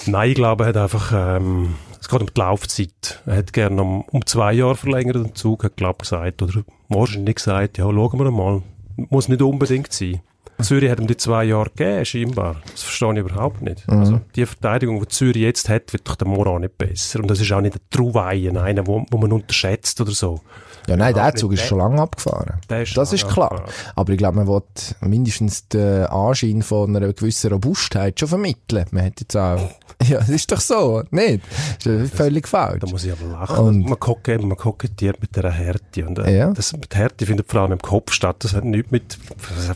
[0.06, 3.22] Nein, ich glaube, er hat einfach, ähm, es geht um die Laufzeit.
[3.26, 7.36] Er hat gerne um, um zwei Jahre verlängert den Zug, hat, glaube gesagt, oder wahrscheinlich
[7.36, 8.62] gesagt, ja, schauen wir mal.
[8.96, 10.20] Muss nicht unbedingt sein.
[10.60, 12.56] Zürich hat ihm die zwei Jahre gegeben, scheinbar.
[12.72, 13.88] Das verstehe ich überhaupt nicht.
[13.88, 17.20] Also, die Verteidigung, die Zürich jetzt hat, wird durch den Moran nicht besser.
[17.20, 20.40] Und das ist auch nicht ein Truweien, einer, wo, wo man unterschätzt oder so.
[20.88, 22.54] Ja, nein, der Überhaupt Zug ist schon lange abgefahren.
[22.70, 23.52] Ist das ist klar.
[23.52, 23.72] abgefahren.
[23.94, 24.62] Aber ich glaube, man will
[25.00, 28.86] mindestens den Anschein von einer gewissen Robustheit schon vermitteln.
[28.90, 29.58] Man hat jetzt auch,
[30.08, 31.42] ja, das ist doch so, nicht?
[31.84, 32.80] Das ist völlig falsch.
[32.80, 33.58] Da muss ich aber lachen.
[33.58, 36.06] Und- man, kokett, man kokettiert mit dieser Härte.
[36.06, 36.50] Und, äh, Ja.
[36.52, 38.36] das, mit Härte findet vor allem im Kopf statt.
[38.40, 39.18] Das hat nichts mit,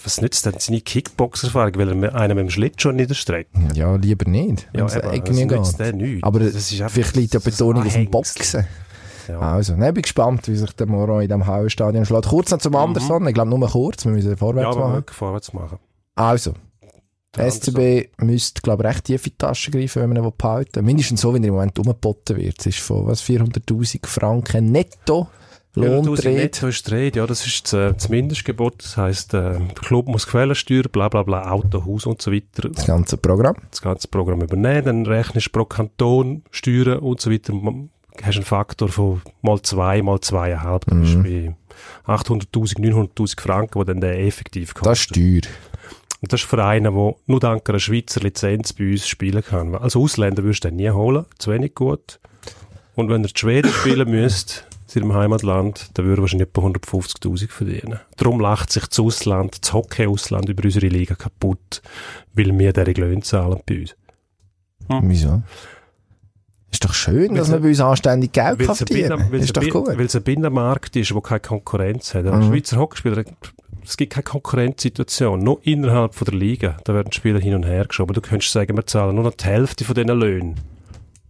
[0.05, 3.51] was, nützt denn seine Kickbox-Erfahrung, weil er einen mit dem Schlittschuh niederstreckt?
[3.75, 6.23] Ja, lieber nicht, Ja, eben, das nützt der nichts.
[6.23, 8.11] Aber Das ist einfach- vielleicht liegt ja das Betonung auf dem.
[8.11, 8.67] Boxen.
[9.29, 9.39] Ja.
[9.41, 12.27] Also, ne, ich bin gespannt, wie sich der Moron in diesem Hauenstadion schlägt.
[12.29, 14.33] Kurz noch zum Anderson, ich glaube nur kurz, wir müssen Mhm.
[14.33, 14.95] Ja, vorwärts aber machen.
[14.97, 15.79] wirklich vorwärts machen.
[16.15, 16.53] Also,
[17.35, 20.85] Der SCB müsste, glaube ich, recht tief in die Tasche greifen, wenn man ihn behalten.
[20.85, 22.61] Mindestens so, wie er im Moment umgeboten wird.
[22.61, 25.29] Es ist von, was, 400'000 Franken netto
[25.75, 26.37] Ja, Lohn 1000 dreht.
[26.37, 28.85] Netto ist Rede, ja, das ist das, äh, das Mindestgebot.
[28.85, 32.69] Das heisst, äh, der Club muss Quellensteuer, bla, bla, bla, Auto, Haus und so weiter,
[32.69, 33.57] Das ganze Programm.
[33.71, 34.85] das ganze Programm übernehmen.
[34.85, 37.55] Dann rechnest du pro Kanton Steuern und so weiter.
[37.55, 37.89] Man-
[38.23, 40.85] Hast einen Faktor von mal zwei, mal zweieinhalb.
[40.87, 41.55] Das ist bei
[42.07, 44.87] 800.000, 900.000 Franken, die dann der effektiv kostet.
[44.87, 45.53] Das ist teuer.
[46.23, 49.75] Und das ist für einen, der nur dank einer Schweizer Lizenz bei uns spielen kann.
[49.75, 52.21] Als Ausländer würdest du den nie holen, zu wenig gut.
[52.95, 54.63] Und wenn er die Schweden spielen müsste,
[54.95, 57.99] in seinem Heimatland, dann würde wahrscheinlich etwa 150'000 verdienen.
[58.17, 61.83] Darum lacht sich das Ausland, das Hockey-Ausland über unsere Liga kaputt,
[62.35, 63.97] weil wir diese Löhne zahlen bei uns.
[64.89, 65.43] Wieso?
[66.73, 69.89] Ist doch schön, dass man bei uns anständig Geld kann verdienen Ist doch gut.
[69.89, 72.25] weil es ein Binnenmarkt ist, der keine Konkurrenz hat.
[72.25, 72.45] Mhm.
[72.49, 73.25] Schweizer Hockeyspieler,
[73.85, 75.41] es gibt keine Konkurrenzsituation.
[75.43, 76.77] Nur innerhalb von der Liga.
[76.85, 78.15] Da werden Spieler hin und her geschoben.
[78.15, 80.55] Du könntest sagen, wir zahlen nur noch die Hälfte von diesen Löhnen.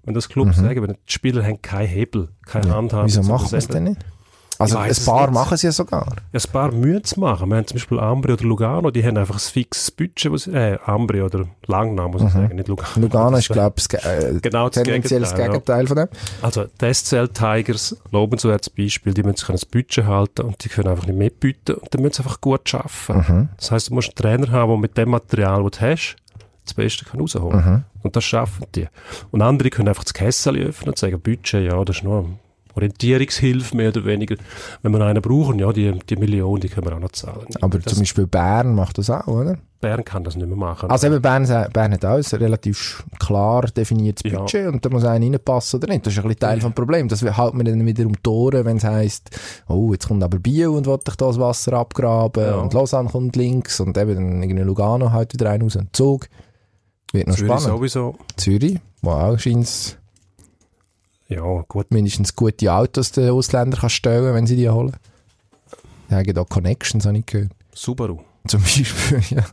[0.04, 2.70] Wenn das Club sagen, wenn die Spieler haben keinen Hebel, keine Mhm.
[2.70, 2.76] Ja.
[2.76, 3.06] Handhabe.
[3.06, 3.74] Wieso machen wir es Sagen.
[3.74, 4.00] denn nicht?
[4.62, 5.34] Also ein es paar nicht.
[5.34, 6.06] machen es ja sogar.
[6.32, 7.48] Ja, ein paar müssen es machen.
[7.50, 10.78] Wir haben zum Beispiel Ambri oder Lugano, die haben einfach ein fixes Budget, was, äh,
[10.84, 12.88] Ambri oder Langnau, muss ich sagen, nicht Lugano.
[12.96, 13.02] Mhm.
[13.02, 15.52] Lugano ist, glaube ich, äh, Genau das tendenziell das Gegenteil, ja.
[15.52, 16.08] Gegenteil von dem.
[16.42, 20.68] Also, die SCL Tigers, lobenswertes Beispiel, die müssen sich an das Budget halten und die
[20.68, 23.32] können einfach nicht mitbieten und dann müssen sie einfach gut arbeiten.
[23.32, 23.48] Mhm.
[23.56, 26.16] Das heisst, du musst einen Trainer haben, der mit dem Material, das du hast,
[26.64, 27.84] das Beste kann rausholen Mhm.
[28.02, 28.88] Und das schaffen die.
[29.30, 32.26] Und andere können einfach das Kessel öffnen und sagen, Budget, ja, das ist nur
[32.74, 34.36] Orientierungshilfe, mehr oder weniger.
[34.82, 37.46] Wenn wir einen brauchen, ja, die, die Million, die können wir auch noch zahlen.
[37.60, 39.58] Aber das, zum Beispiel Bern macht das auch, oder?
[39.80, 40.88] Bern kann das nicht mehr machen.
[40.90, 44.38] Also eben Bern, Bern hat auch ein relativ klar definiertes Ja.
[44.38, 46.06] Budget und da muss einer reinpassen oder nicht.
[46.06, 47.08] Das ist ein bisschen Teil vom Problem.
[47.08, 49.30] Das hält man dann wieder um die Ohren, wenn es heisst,
[49.68, 52.54] oh, jetzt kommt aber Biel und will dich da das Wasser abgraben Ja.
[52.56, 56.28] und Lausanne kommt links und eben dann irgendwie Lugano halt wieder einen raus und Zug.
[57.12, 57.76] Wird noch Zürich spannend.
[57.76, 58.14] sowieso.
[58.36, 59.98] Zürich, wo auch scheint
[61.34, 61.90] Ja, gut.
[61.90, 64.96] mindestens gute Autos den Ausländer kann stellen, wenn sie die holen.
[66.10, 67.52] Die haben da Connections, habe ich gehört.
[67.74, 68.18] Subaru.
[68.46, 69.44] Zum Beispiel, ja.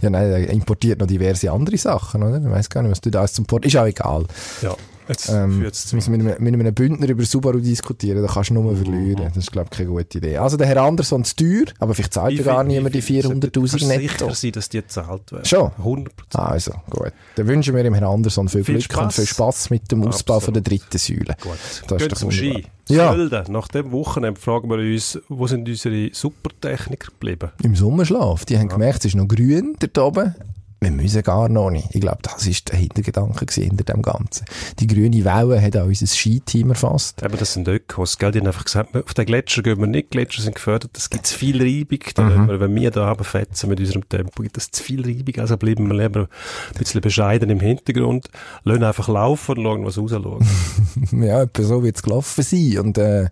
[0.00, 2.38] Ja, nein, er importiert noch diverse andere Sachen, oder?
[2.38, 3.66] Ich weiß gar nicht, was du da alles zum Port...
[3.66, 4.24] Ist auch egal.
[4.62, 4.74] Ja,
[5.08, 8.50] jetzt Ähm, jetzt müssen wir mit, einem- mit einem Bündner über Subaru diskutieren, da kannst
[8.50, 9.24] du nur verlieren.
[9.28, 10.36] Das ist, glaube ich, keine gute Idee.
[10.38, 13.22] Also, der Herr Anderson zu teuer, aber vielleicht zahlt er gar niemand die wie viel-
[13.26, 14.24] 400'000 kannst du netto.
[14.26, 15.44] sicher sein, dass die gezahlt werden.
[15.44, 15.70] Schon?
[15.78, 17.12] 100 Also, gut.
[17.36, 19.14] Dann wünschen wir dem Herrn Anderson viel, Viel Glück und Spaß.
[19.16, 20.44] viel Spaß mit dem Ausbau Absolut.
[20.44, 21.36] von der dritten Säule.
[21.40, 21.52] Gut.
[21.88, 22.30] Das ist Gehen zum.
[22.30, 22.66] Ski.
[22.88, 23.12] Ja.
[23.12, 23.52] Sölden.
[23.52, 27.50] Nach dem Wochenende fragen wir uns, wo sind unsere Supertechniker geblieben?
[27.62, 28.44] Im Sommerschlaf.
[28.46, 30.34] Die haben gemerkt, es ist noch grün dort oben.
[30.80, 31.88] Wir müssen gar noch nicht.
[31.92, 34.44] Ich glaube, das ist der Hintergedanke hinter dem Ganzen.
[34.78, 37.20] Die grüne Welle hat auch unser Skiteam erfasst.
[37.20, 38.30] Eben, das sind Ökos, gell?
[38.30, 40.12] Die haben einfach gesagt, auf den Gletscher gehen wir nicht.
[40.12, 40.96] Gletscher sind gefördert.
[40.96, 41.98] Es gibt zu viel Reibung.
[42.16, 42.30] Mhm.
[42.30, 45.40] wenn wir, wenn wir da runterfetzen mit unserem Tempo, gibt es zu viel Reibung.
[45.40, 48.30] Also bleiben wir lieber ein bisschen bescheiden im Hintergrund.
[48.62, 50.42] Lassen einfach laufen und schauen, was rausschaut.
[51.10, 52.78] ja, etwa so wird es gelaufen sein.
[52.78, 53.30] Und äh,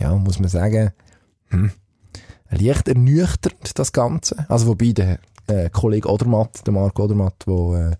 [0.00, 0.90] ja, muss man sagen,
[1.50, 1.70] hm,
[2.50, 4.46] leicht ernüchternd das Ganze.
[4.48, 7.96] Also wobei der äh, Kollege Odermatt, der Marc Odermatt, der äh,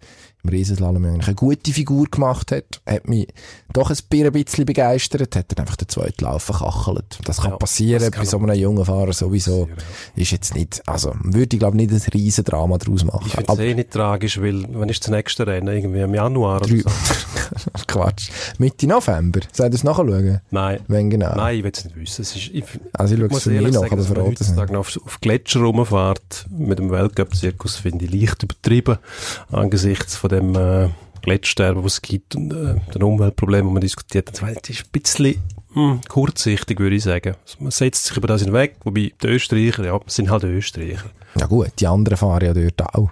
[0.49, 3.29] im Riesenslalom eigentlich eine gute Figur gemacht hat, hat mich
[3.73, 7.19] doch ein bi- ein bisschen begeistert, hat dann einfach den zweiten Lauf verkachelt.
[7.25, 9.69] Das kann Ja, passieren das kann bei so einem jungen Fahrer sowieso.
[10.17, 13.25] Ist jetzt nicht, also würde ich glaube nicht ein riesen Drama draus machen.
[13.27, 15.69] Ich finde es eh nicht tragisch, weil, wenn ist das nächste Rennen?
[15.75, 16.83] Irgendwie im Januar oder so?
[17.87, 18.31] Quatsch.
[18.59, 19.41] Mitte November.
[19.53, 20.41] Soll ich das nachschauen?
[20.51, 20.81] Nein.
[20.89, 21.35] Wenn genau.
[21.35, 22.23] Nein, ich will es nicht wissen.
[22.23, 24.75] Es ist, ich, Also ich schaue es für mich nach, aber verraten es nicht.
[24.75, 28.99] auf, auf Gletscher rumfährt mit dem Weltcup-Zirkus, finde ich leicht übertrieben
[29.51, 30.89] angesichts von dem äh,
[31.23, 34.29] Gletschersterben, was es gibt und äh, den Umweltproblemen, die man diskutiert.
[34.29, 35.37] Das ist ein bisschen
[35.73, 37.35] hm, kurzsichtig, würde ich sagen.
[37.43, 41.11] Also Man setzt sich über das hinweg, wobei die Österreicher, ja, sind halt Österreicher.
[41.39, 43.11] Ja gut, die anderen fahren ja dort auch.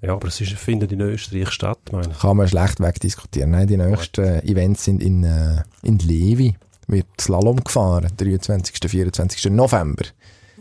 [0.00, 2.18] Ja, aber es ist, findet in Österreich statt, meine ich.
[2.18, 3.52] Kann man schlecht wegdiskutieren.
[3.52, 6.56] Nein, die nächsten äh, Events sind in, äh, in Levi.
[6.86, 8.90] Wird Slalom gefahren, 23.
[8.90, 9.52] 24.
[9.52, 10.04] November.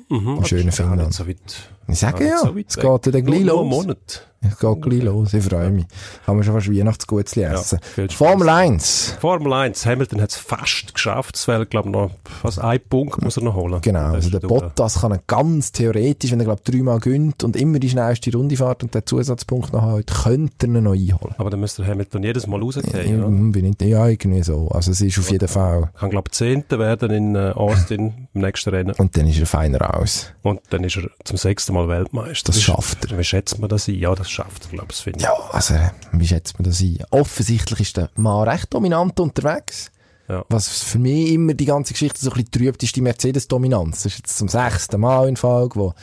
[0.09, 1.13] Mhm, Im schönen Finnland.
[1.13, 2.83] So weit, Ich sage nicht ja, so es weg.
[2.83, 3.83] geht ja dann gleich Nur- nur einen los.
[3.85, 4.23] Monat.
[4.39, 5.85] Es geht gleich los, ich freue mich.
[6.27, 7.79] Haben wir schon fast Weihnachtsgutzli essen.
[7.95, 8.13] Spaß.
[8.13, 9.17] Formel 1.
[9.19, 11.35] Formel 1, Hamilton hat es fast geschafft.
[11.35, 13.81] Es wäre, glaube ich, noch fast ein Punkt muss er noch holen.
[13.81, 14.49] Genau, also der durch.
[14.61, 18.55] Bottas kann er ganz theoretisch, wenn er glaube dreimal gönnt und immer die schnellste Runde
[18.55, 21.33] fährt und den Zusatzpunkt noch hat, könnte er ihn noch einholen.
[21.39, 23.19] Aber dann müsste der Hamilton jedes Mal Ja, rausgehen.
[23.19, 23.51] Ja.
[23.51, 24.67] bin ich, ja, irgendwie so.
[24.69, 25.89] Also es ist auf jeden Fall.
[25.99, 28.93] Kann, glaube ich, Zehnter werden in äh, Austin im nächsten Rennen.
[28.99, 30.31] Und dann ist er feiner raus.
[30.43, 32.51] Und dann ist er zum sechsten Mal Weltmeister.
[32.51, 33.17] Das schafft er.
[33.17, 33.95] Wie schätzt man das ein?
[33.95, 34.95] Ja, das schafft er, glaube ich.
[34.97, 35.25] das finde ich.
[35.25, 35.73] Ja, also,
[36.13, 36.97] wie schätzt man das ein?
[37.11, 39.91] Offensichtlich ist der Mann recht dominant unterwegs.
[40.29, 40.43] Ja.
[40.49, 44.03] Was für mich immer die ganze Geschichte so ein bisschen trübt, ist die Mercedes-Dominanz.
[44.03, 45.93] Das ist jetzt zum sechsten Mal in Folge, wo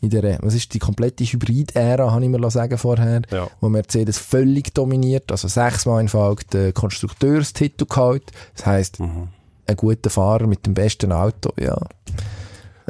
[0.00, 3.48] in der, was ist die komplette Hybrid-Ära, habe ich mir sagen vorher, Ja.
[3.60, 8.30] wo Mercedes völlig dominiert, also sechsmal in Folge den Konstrukteurstitel geholt.
[8.56, 9.28] Das heisst, Mhm.
[9.66, 11.76] ein guter Fahrer mit dem besten Auto, ja.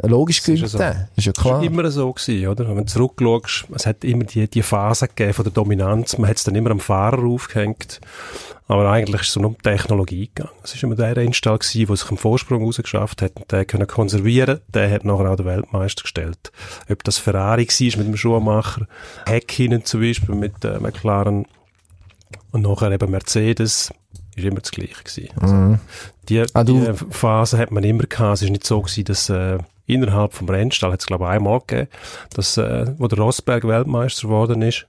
[0.01, 0.77] Logisch Das ist ja gewinnt so.
[0.79, 1.09] der.
[1.15, 1.63] Ist ja Das war klar.
[1.63, 2.67] immer so gewesen, oder?
[2.69, 6.17] Wenn du zurückschaust, es hat immer die, die Phase gegeben von der Dominanz.
[6.17, 8.01] Man hat es dann immer am Fahrer aufgehängt.
[8.67, 10.55] Aber eigentlich ist es um die Technologie gegangen.
[10.63, 13.85] Es ist immer der Rennstall gewesen, der sich einen Vorsprung rausgeschafft hat und der können
[13.87, 14.61] konservieren.
[14.73, 16.51] Der hat nachher auch den Weltmeister gestellt.
[16.89, 18.87] Ob das Ferrari war mit dem Schuhmacher,
[19.27, 21.45] Häkkinen zum Beispiel mit äh, McLaren
[22.51, 23.91] und nachher eben Mercedes,
[24.35, 25.29] ist immer das Gleiche gewesen.
[25.41, 25.77] Also,
[26.29, 28.35] die, Ah, die Phase hat man immer gehabt.
[28.37, 31.59] Es ist nicht so gewesen, dass äh, innerhalb vom Rennstall hat es glaube ich einmal
[31.59, 31.87] gegeben,
[32.35, 34.87] dass äh, wo der Rosberg Weltmeister geworden ist.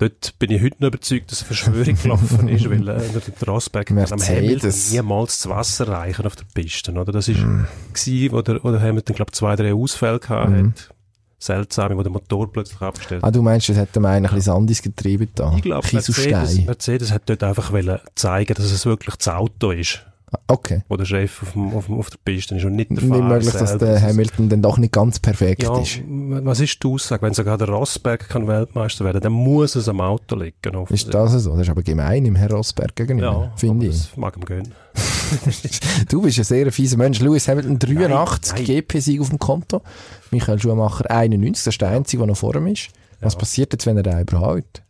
[0.00, 3.00] Dort bin ich heute noch überzeugt, dass eine Verschwörung gelaufen ist, weil äh,
[3.40, 3.98] der Rosberg am.
[3.98, 6.92] Hamilton niemals das Wasser reichen auf der Piste.
[6.92, 7.10] Oder?
[7.12, 7.66] Das ist Mhm.
[7.92, 10.94] gewesen, wo der, wo der Hamilton glaube zwei, drei Ausfälle gehabt hat.
[11.40, 14.52] Seltsam, wo der Motor plötzlich abgestellt Ah, du meinst, das hat dem einen ein bisschen
[14.54, 15.52] Sandis getrieben da?
[15.56, 16.58] ich glaube, Mercedes.
[16.64, 20.04] Mercedes hat dort einfach wollen zeigen, dass es wirklich das Auto ist.
[20.46, 20.82] Okay.
[20.88, 23.08] wo der Chef auf, dem, auf, dem, auf der Piste ist und nicht der Nicht
[23.08, 23.86] möglich, dass selber.
[23.86, 26.00] der Hamilton dann doch nicht ganz perfekt ja, ist.
[26.06, 27.22] was ist die Aussage?
[27.22, 30.86] Wenn sogar der Rosberg kann Weltmeister werden, dann muss es am Auto liegen.
[30.90, 31.52] Ist das so?
[31.52, 33.92] Das ist aber gemein im Herr Rosberg gegenüber, Ja, finde ich.
[34.08, 34.72] Das mag ihm gönnen.
[36.08, 37.20] Du bist ein sehr fieser Mensch.
[37.20, 38.64] Lewis Hamilton 83 nein.
[38.64, 39.82] GP-Sieg auf dem Konto.
[40.30, 42.88] Michael Schumacher 91, das ist der einzige, der noch vor ihm ist.
[43.20, 43.38] Was Ja.
[43.40, 44.82] passiert jetzt, wenn er den überhaupt?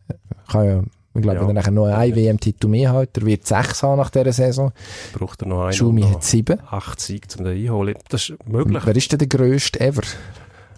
[0.49, 0.81] Kann ja,
[1.15, 1.41] ich glaube, Ja.
[1.41, 4.71] wenn er nachher noch einen WM-Titel mehr hat, er wird sechs haben nach dieser Saison.
[5.13, 5.73] Braucht er noch einen.
[5.73, 6.59] Schumi hat sieben.
[6.69, 7.95] acht Siege, um den einholen.
[8.09, 8.83] Das ist möglich.
[8.85, 10.03] Wer ist denn der grösste ever?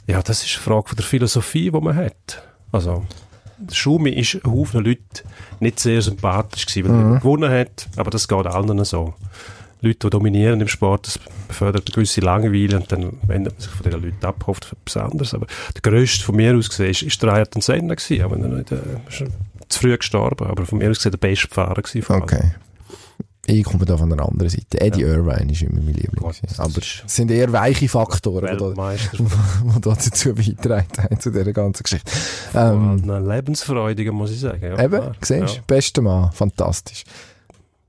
[0.08, 2.42] Ja, das ist eine Frage von der Philosophie, die man hat.
[2.72, 3.04] Also,
[3.72, 5.02] Schumi ist ein Haufen Leute
[5.60, 7.14] nicht sehr sympathisch gewesen, weil Mhm.
[7.14, 9.14] er gewonnen hat, aber das geht allen so.
[9.84, 13.72] Leute, die dominieren im Sport, das befördert eine gewisse Langeweile und dann wendet man sich
[13.72, 15.34] von diesen Leuten ab, hofft auf etwas anderes.
[15.34, 18.44] Aber der grösste von mir aus gesehen ist, ist der Ayrton Senna gewesen, auch wenn
[18.44, 18.78] er nicht, äh,
[19.72, 22.22] zu früh gestorben, aber von mir aus gesehen der beste Fahrer allen.
[22.24, 22.52] Okay.
[23.48, 24.80] Ich komme da von der anderen Seite.
[24.80, 26.22] Eddie Irvine ist immer mein Liebling.
[26.22, 32.12] Gott, aber es sind eher weiche Faktoren, die dazu beitragen haben, zu dieser ganzen Geschichte.
[32.54, 34.62] Ähm, ein lebensfreudiger, muss ich sagen.
[34.64, 35.16] Ja, Eben, klar.
[35.22, 35.56] siehst du?
[35.58, 35.62] Ja.
[35.66, 37.04] Bester Mann, fantastisch.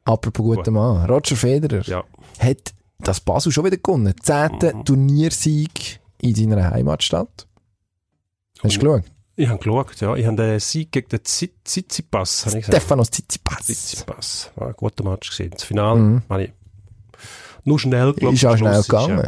[0.04, 0.72] Apropos guter Gut.
[0.72, 2.02] Mann, Roger Federer Ja.
[2.38, 4.14] hat das Basel schon wieder gewonnen.
[4.22, 4.84] Zehnter Mhm.
[4.86, 7.46] Turniersieg in seiner Heimatstadt.
[8.62, 9.04] Hast du geschaut?
[9.36, 10.14] Ich habe geschaut, ja.
[10.14, 12.64] Ich habe den Sieg gegen den Tsitsipas, ich.
[12.66, 13.64] Stefanos Tsitsipas.
[13.64, 14.50] Tsitsipas.
[14.56, 15.50] War ein guter Match gesehen.
[15.52, 16.22] Das Finale Mhm.
[16.28, 16.52] habe ich
[17.64, 18.34] nur schnell geglaubt.
[18.34, 19.18] Ist auch schnell gegangen.
[19.20, 19.24] Ist,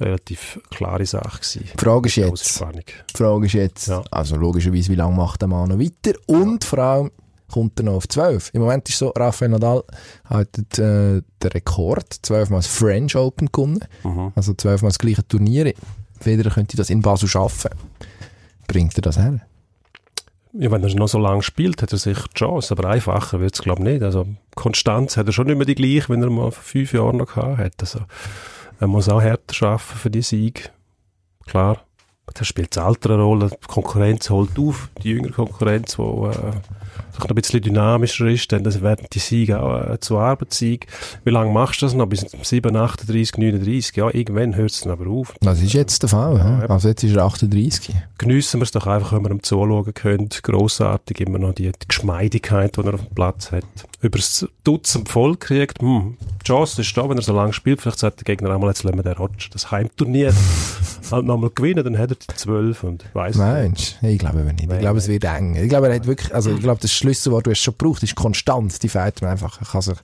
[0.00, 1.64] ja, relativ klare Sache gewesen.
[1.72, 4.02] Die Frage ist jetzt, die Frage ist jetzt, Ja.
[4.10, 6.16] also logischerweise, wie lange macht der Mann noch weiter?
[6.26, 7.10] Und vor allem,
[7.50, 8.50] kommt er noch auf 12?
[8.54, 9.82] Im Moment ist so, Rafael Nadal
[10.24, 13.80] hat äh, den Rekord, zwölfmal das French Open gewonnen.
[14.04, 14.32] Mhm.
[14.34, 15.72] Also zwölfmal das gleiche Turnier.
[16.20, 17.70] Federer könnte das in Basel schaffen.
[18.68, 19.40] Bringt er das her?
[20.52, 23.54] Ja, wenn er noch so lange spielt, hat er sicher die Chance, aber einfacher wird
[23.54, 24.02] es, glaube ich, nicht.
[24.02, 27.16] Also, Konstanz hat er schon nicht mehr die gleiche, wenn er mal vor fünf Jahren
[27.16, 27.74] noch gehabt hat.
[27.80, 28.00] Also,
[28.78, 30.70] er muss auch härter arbeiten für die Sieg.
[31.46, 31.84] Klar.
[32.34, 33.50] Da spielt das Alter eine Rolle.
[33.50, 34.88] Die Konkurrenz holt auf.
[35.02, 36.52] Die jüngere Konkurrenz, die äh,
[37.18, 40.86] noch ein bisschen dynamischer ist, dann das werden die Siege auch äh, zu Arbeitssieg.
[41.24, 42.06] Wie lange machst du das noch?
[42.06, 43.96] Bis 7, 38, 39?
[43.96, 45.34] Ja, irgendwann hört es dann aber auf.
[45.40, 46.36] Das ist jetzt der Fall.
[46.36, 47.94] Ja, Ja, also jetzt ist er 38.
[48.18, 50.28] geniessen wir es doch einfach, wenn wir ihm zuschauen können.
[50.42, 53.64] Grossartig, immer noch die, die Geschmeidigkeit, die er auf dem Platz hat.
[54.00, 57.80] Über das Dutzend voll kriegt, hm, die Chance ist da, wenn er so lange spielt.
[57.80, 60.32] Vielleicht sagt der Gegner einmal, jetzt lassen wir den Roger das Heimturnier
[61.10, 64.08] halt nochmal gewinnen, dann hat er die zwölf und weiss Meinst du?
[64.08, 64.62] Ich glaube aber nicht.
[64.62, 65.56] Ich Nein, glaube, es wird eng.
[65.56, 68.14] Ich glaube, er hat wirklich, also ich glaube, das Schlüsselwort, du hast schon gebraucht, ist
[68.14, 68.82] konstant.
[68.82, 69.60] Die fehlt mir einfach.
[69.60, 69.98] Er kann sich,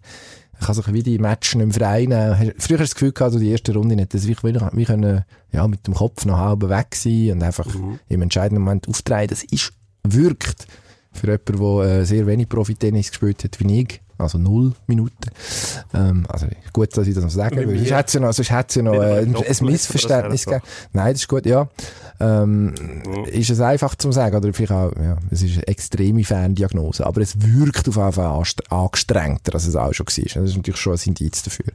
[0.58, 2.52] er kann sich wie die Matches nicht mehr frei nehmen.
[2.58, 5.24] Früher hast du das Gefühl gehabt, so die erste Runde nicht, dass wir, wir können,
[5.52, 7.66] ja, mit dem Kopf noch halb weg sein und einfach
[8.08, 9.28] im entscheidenden Moment auftreten.
[9.30, 9.72] Das ist,
[10.04, 10.66] wirkt
[11.12, 14.00] für jemanden, der äh, sehr wenig Profi-Tennis gespielt hat, wie ich.
[14.16, 15.14] Also null Minuten.
[15.92, 18.50] Ähm, also gut, dass ich das noch sage, weil sonst hätte es ja noch, sonst
[18.76, 20.62] ja noch äh, ein, ein Missverständnis gegeben.
[20.92, 21.68] Nein, das ist gut, ja.
[22.20, 23.24] Ähm, Mhm.
[23.26, 27.20] ist es einfach zu sagen, oder vielleicht auch, ja, es ist eine extreme Ferndiagnose, aber
[27.22, 30.42] es wirkt auf jeden Fall angestrengter, als es auch schon war.
[30.42, 31.66] Das ist natürlich schon ein Indiz dafür.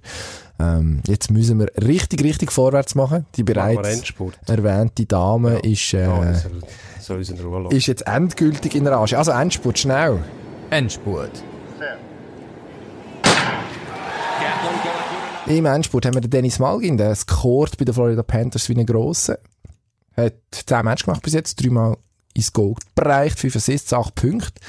[0.60, 3.26] Ähm, jetzt müssen wir richtig, richtig vorwärts machen.
[3.36, 4.04] Die bereits
[4.48, 5.60] erwähnte Dame Ja.
[5.72, 6.34] ist, äh, Ja,
[7.00, 9.18] soll, soll ist jetzt endgültig in Rage.
[9.18, 10.20] Also Endspurt, schnell.
[10.70, 11.32] Endspurt.
[15.50, 18.86] Im Endspurt haben wir den Dennis Malgin, der scored bei den Florida Panthers wie ein
[18.86, 19.40] Grosser.
[20.16, 21.98] Hat 10 Matches gemacht bis jetzt, dreimal
[22.36, 24.62] ins Goal bereicht, 5 Assists, 8 Punkte.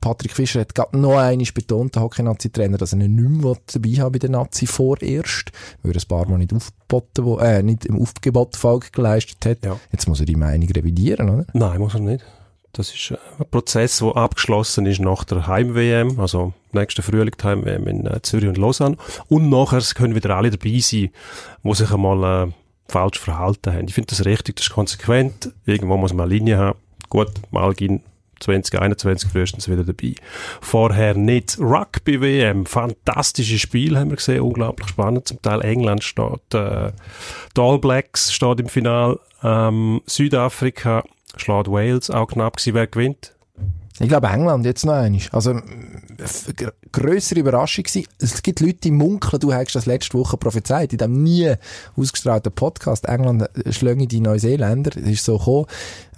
[0.00, 3.90] Patrick Fischer hat gerade noch einmal betont, der Hockey-Nazi-Trainer, dass er ihn nicht mehr dabei
[3.90, 5.52] haben bei der Nazi vorerst,
[5.84, 9.64] weil er ein paar Mal nicht, aufgeboten, äh, nicht im Aufgebot Folge geleistet hat.
[9.64, 9.78] Ja.
[9.92, 11.46] Jetzt muss er die Meinung revidieren, oder?
[11.52, 12.24] Nein, muss er nicht.
[12.74, 17.86] Das ist äh, ein Prozess, der abgeschlossen ist nach der Heim-WM, also nächsten Frühling Heim-WM
[17.86, 18.96] in äh, Zürich und Lausanne.
[19.28, 21.10] Und nachher können wieder alle dabei sein,
[21.62, 22.52] die sich einmal äh,
[22.88, 23.88] falsch verhalten haben.
[23.88, 25.52] Ich finde das richtig, das ist konsequent.
[25.64, 26.78] Irgendwo muss man eine Linie haben.
[27.08, 28.02] Gut, Malgin
[28.40, 30.14] 2021 frühestens wieder dabei.
[30.60, 31.58] Vorher nicht.
[31.58, 35.28] Rugby-WM, fantastisches Spiel haben wir gesehen, unglaublich spannend.
[35.28, 36.92] Zum Teil England steht, äh,
[37.56, 41.04] All Blacks steht im Final, ähm, Südafrika
[41.36, 43.34] schlägt Wales, auch knapp gewesen, wer gewinnt.
[44.00, 45.20] Ich glaube England jetzt noch einmal.
[45.30, 45.62] Also, m-
[46.18, 48.08] f- gr- grössere Überraschung gewesen.
[48.18, 51.54] Es gibt Leute, die munkeln, du hast das letzte Woche prophezeit, in dem nie
[51.96, 53.06] ausgestrahlten Podcast.
[53.08, 54.90] England äh, schlänge die Neuseeländer.
[54.96, 55.66] Es ist so gekommen.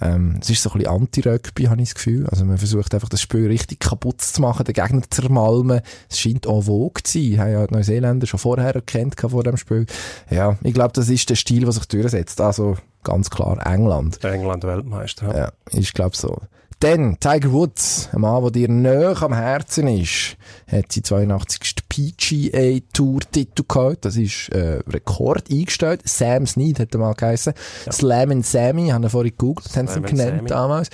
[0.01, 2.25] Ähm, es ist so ein bisschen Anti-Rugby, habe ich das Gefühl.
[2.27, 5.81] Also, man versucht einfach das Spiel richtig kaputt zu machen, den Gegner zu zermalmen.
[6.09, 7.39] Es scheint auch vogue zu sein.
[7.39, 9.85] Haben ja die Neuseeländer schon vorher erkannt vor dem Spiel.
[10.31, 12.41] Ja, ich glaube, das ist der Stil, der sich durchsetzt.
[12.41, 14.23] Also, ganz klar England.
[14.23, 15.27] England Weltmeister.
[15.31, 15.37] Ja.
[15.37, 16.37] Ja, ich glaube so.
[16.79, 20.37] Dann Tiger Woods, ein Mann, der dir näher am Herzen ist,
[20.67, 21.75] hat sein 82.
[21.89, 24.05] PGA Tour Titel gehabt.
[24.05, 26.01] Das ist äh, Rekord eingestellt.
[26.05, 27.53] Sam Snead hat er mal geheißen.
[27.85, 27.91] Ja.
[27.91, 30.49] Slam and Sammy, haben wir vorhin gegoogelt, haben sie ihn genannt Sammy.
[30.49, 30.89] damals.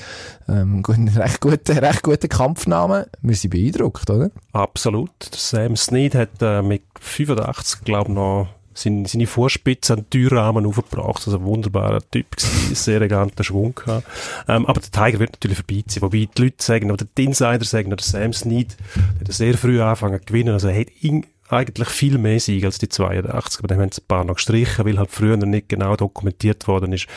[0.47, 3.07] Ähm, recht guter, recht guter Kampfname.
[3.21, 4.31] Wir sind beeindruckt, oder?
[4.53, 5.11] Absolut.
[5.35, 10.65] Sam Snead hat äh, mit 85, glaube ich, noch seine, seine Vorspitze an den Türrahmen
[10.65, 11.23] aufgebracht.
[11.25, 14.07] Also ein wunderbarer Typ gewesen, sehr eleganter Schwung gehabt.
[14.47, 16.01] Ähm, aber der Tiger wird natürlich vorbeiziehen.
[16.01, 19.81] Wobei die Leute sagen, oder die Insider sagen, oder Sam Snead, der hat sehr früh
[19.81, 20.53] angefangen zu gewinnen.
[20.53, 20.87] Also er hat
[21.53, 24.85] eigentlich viel mehr Siege als die 82, aber dann haben sie ein paar noch gestrichen,
[24.85, 27.07] weil halt früher noch nicht genau dokumentiert worden ist,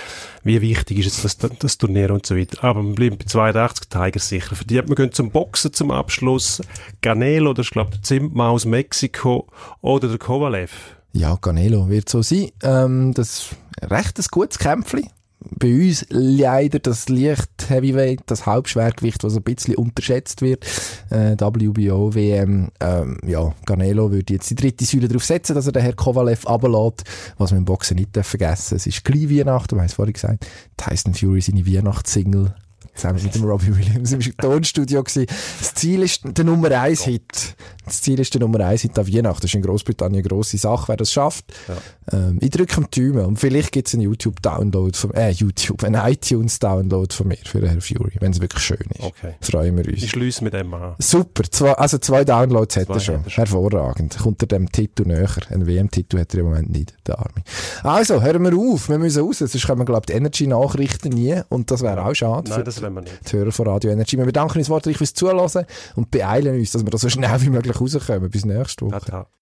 [0.43, 2.63] wie wichtig ist jetzt das, das Turnier und so weiter.
[2.65, 4.57] Aber man bleibt bei 82 Tiger sicher.
[4.57, 6.61] Für die, wir gehen zum Boxen zum Abschluss.
[7.01, 9.49] Ganelo, das ist glaube ich der Zimtmann aus Mexiko,
[9.81, 10.96] oder der Kovalev.
[11.17, 12.51] Ja, Canelo wird so sein.
[12.63, 13.49] Ähm, das
[13.83, 15.09] recht ein gutes Kämpfchen.
[15.39, 20.67] Bei uns leider das Licht Heavyweight, das Hauptschwergewicht, was ein bisschen unterschätzt wird.
[21.09, 25.73] Äh, WBO, WM, ähm, ja, Canelo würde jetzt die dritte Säule darauf setzen, dass er
[25.73, 27.05] den Herr Kovalev runterlässt,
[27.39, 31.15] was wir im Boxen nicht vergessen Es ist gleich Weihnachten, du hast vorhin gesagt, Tyson
[31.15, 32.55] Fury seine Weihnachtssingle
[32.97, 35.27] zusammen mit dem Robbie Williams im Tonstudio gewesen.
[35.59, 37.57] Das Ziel ist der Nummer 1 Hit.
[37.85, 39.43] Das Ziel ist der Nummer 1 Hit an Weihnachten.
[39.43, 41.45] Das ist in Großbritannien eine grosse Sache, wer das schafft.
[41.69, 42.19] Ja.
[42.19, 46.01] Ähm, ich drücke am Daumen und vielleicht gibt es einen YouTube-Download von, äh, YouTube, einen
[46.01, 49.03] iTunes-Download von mir für Herr Fury, wenn es wirklich schön ist.
[49.03, 49.35] Okay.
[49.41, 50.03] Freuen wir uns.
[50.03, 50.95] Ich schließe mit dem an.
[50.99, 51.45] Super.
[51.51, 53.25] Zwei, also zwei Downloads zwei hat er schon.
[53.25, 54.19] Hervorragend.
[54.19, 55.29] Kommt er dem Titel näher.
[55.51, 57.43] Einen WM-Titel hat er im Moment nicht, der Army.
[57.83, 58.89] Also, hören wir auf.
[58.89, 59.39] Wir müssen raus.
[59.39, 61.41] Sonst kommen, glaube ich, die Energy-Nachrichten nie.
[61.49, 62.51] Und das wäre auch schade.
[62.51, 63.33] Nein, wir nicht.
[63.33, 64.17] Die Hörer von Radio Energy.
[64.17, 67.51] Wir bedanken uns wortreich fürs Zuhören und beeilen uns, dass wir da so schnell wie
[67.51, 68.31] möglich rauskommen.
[68.31, 69.27] Bis nächste Woche.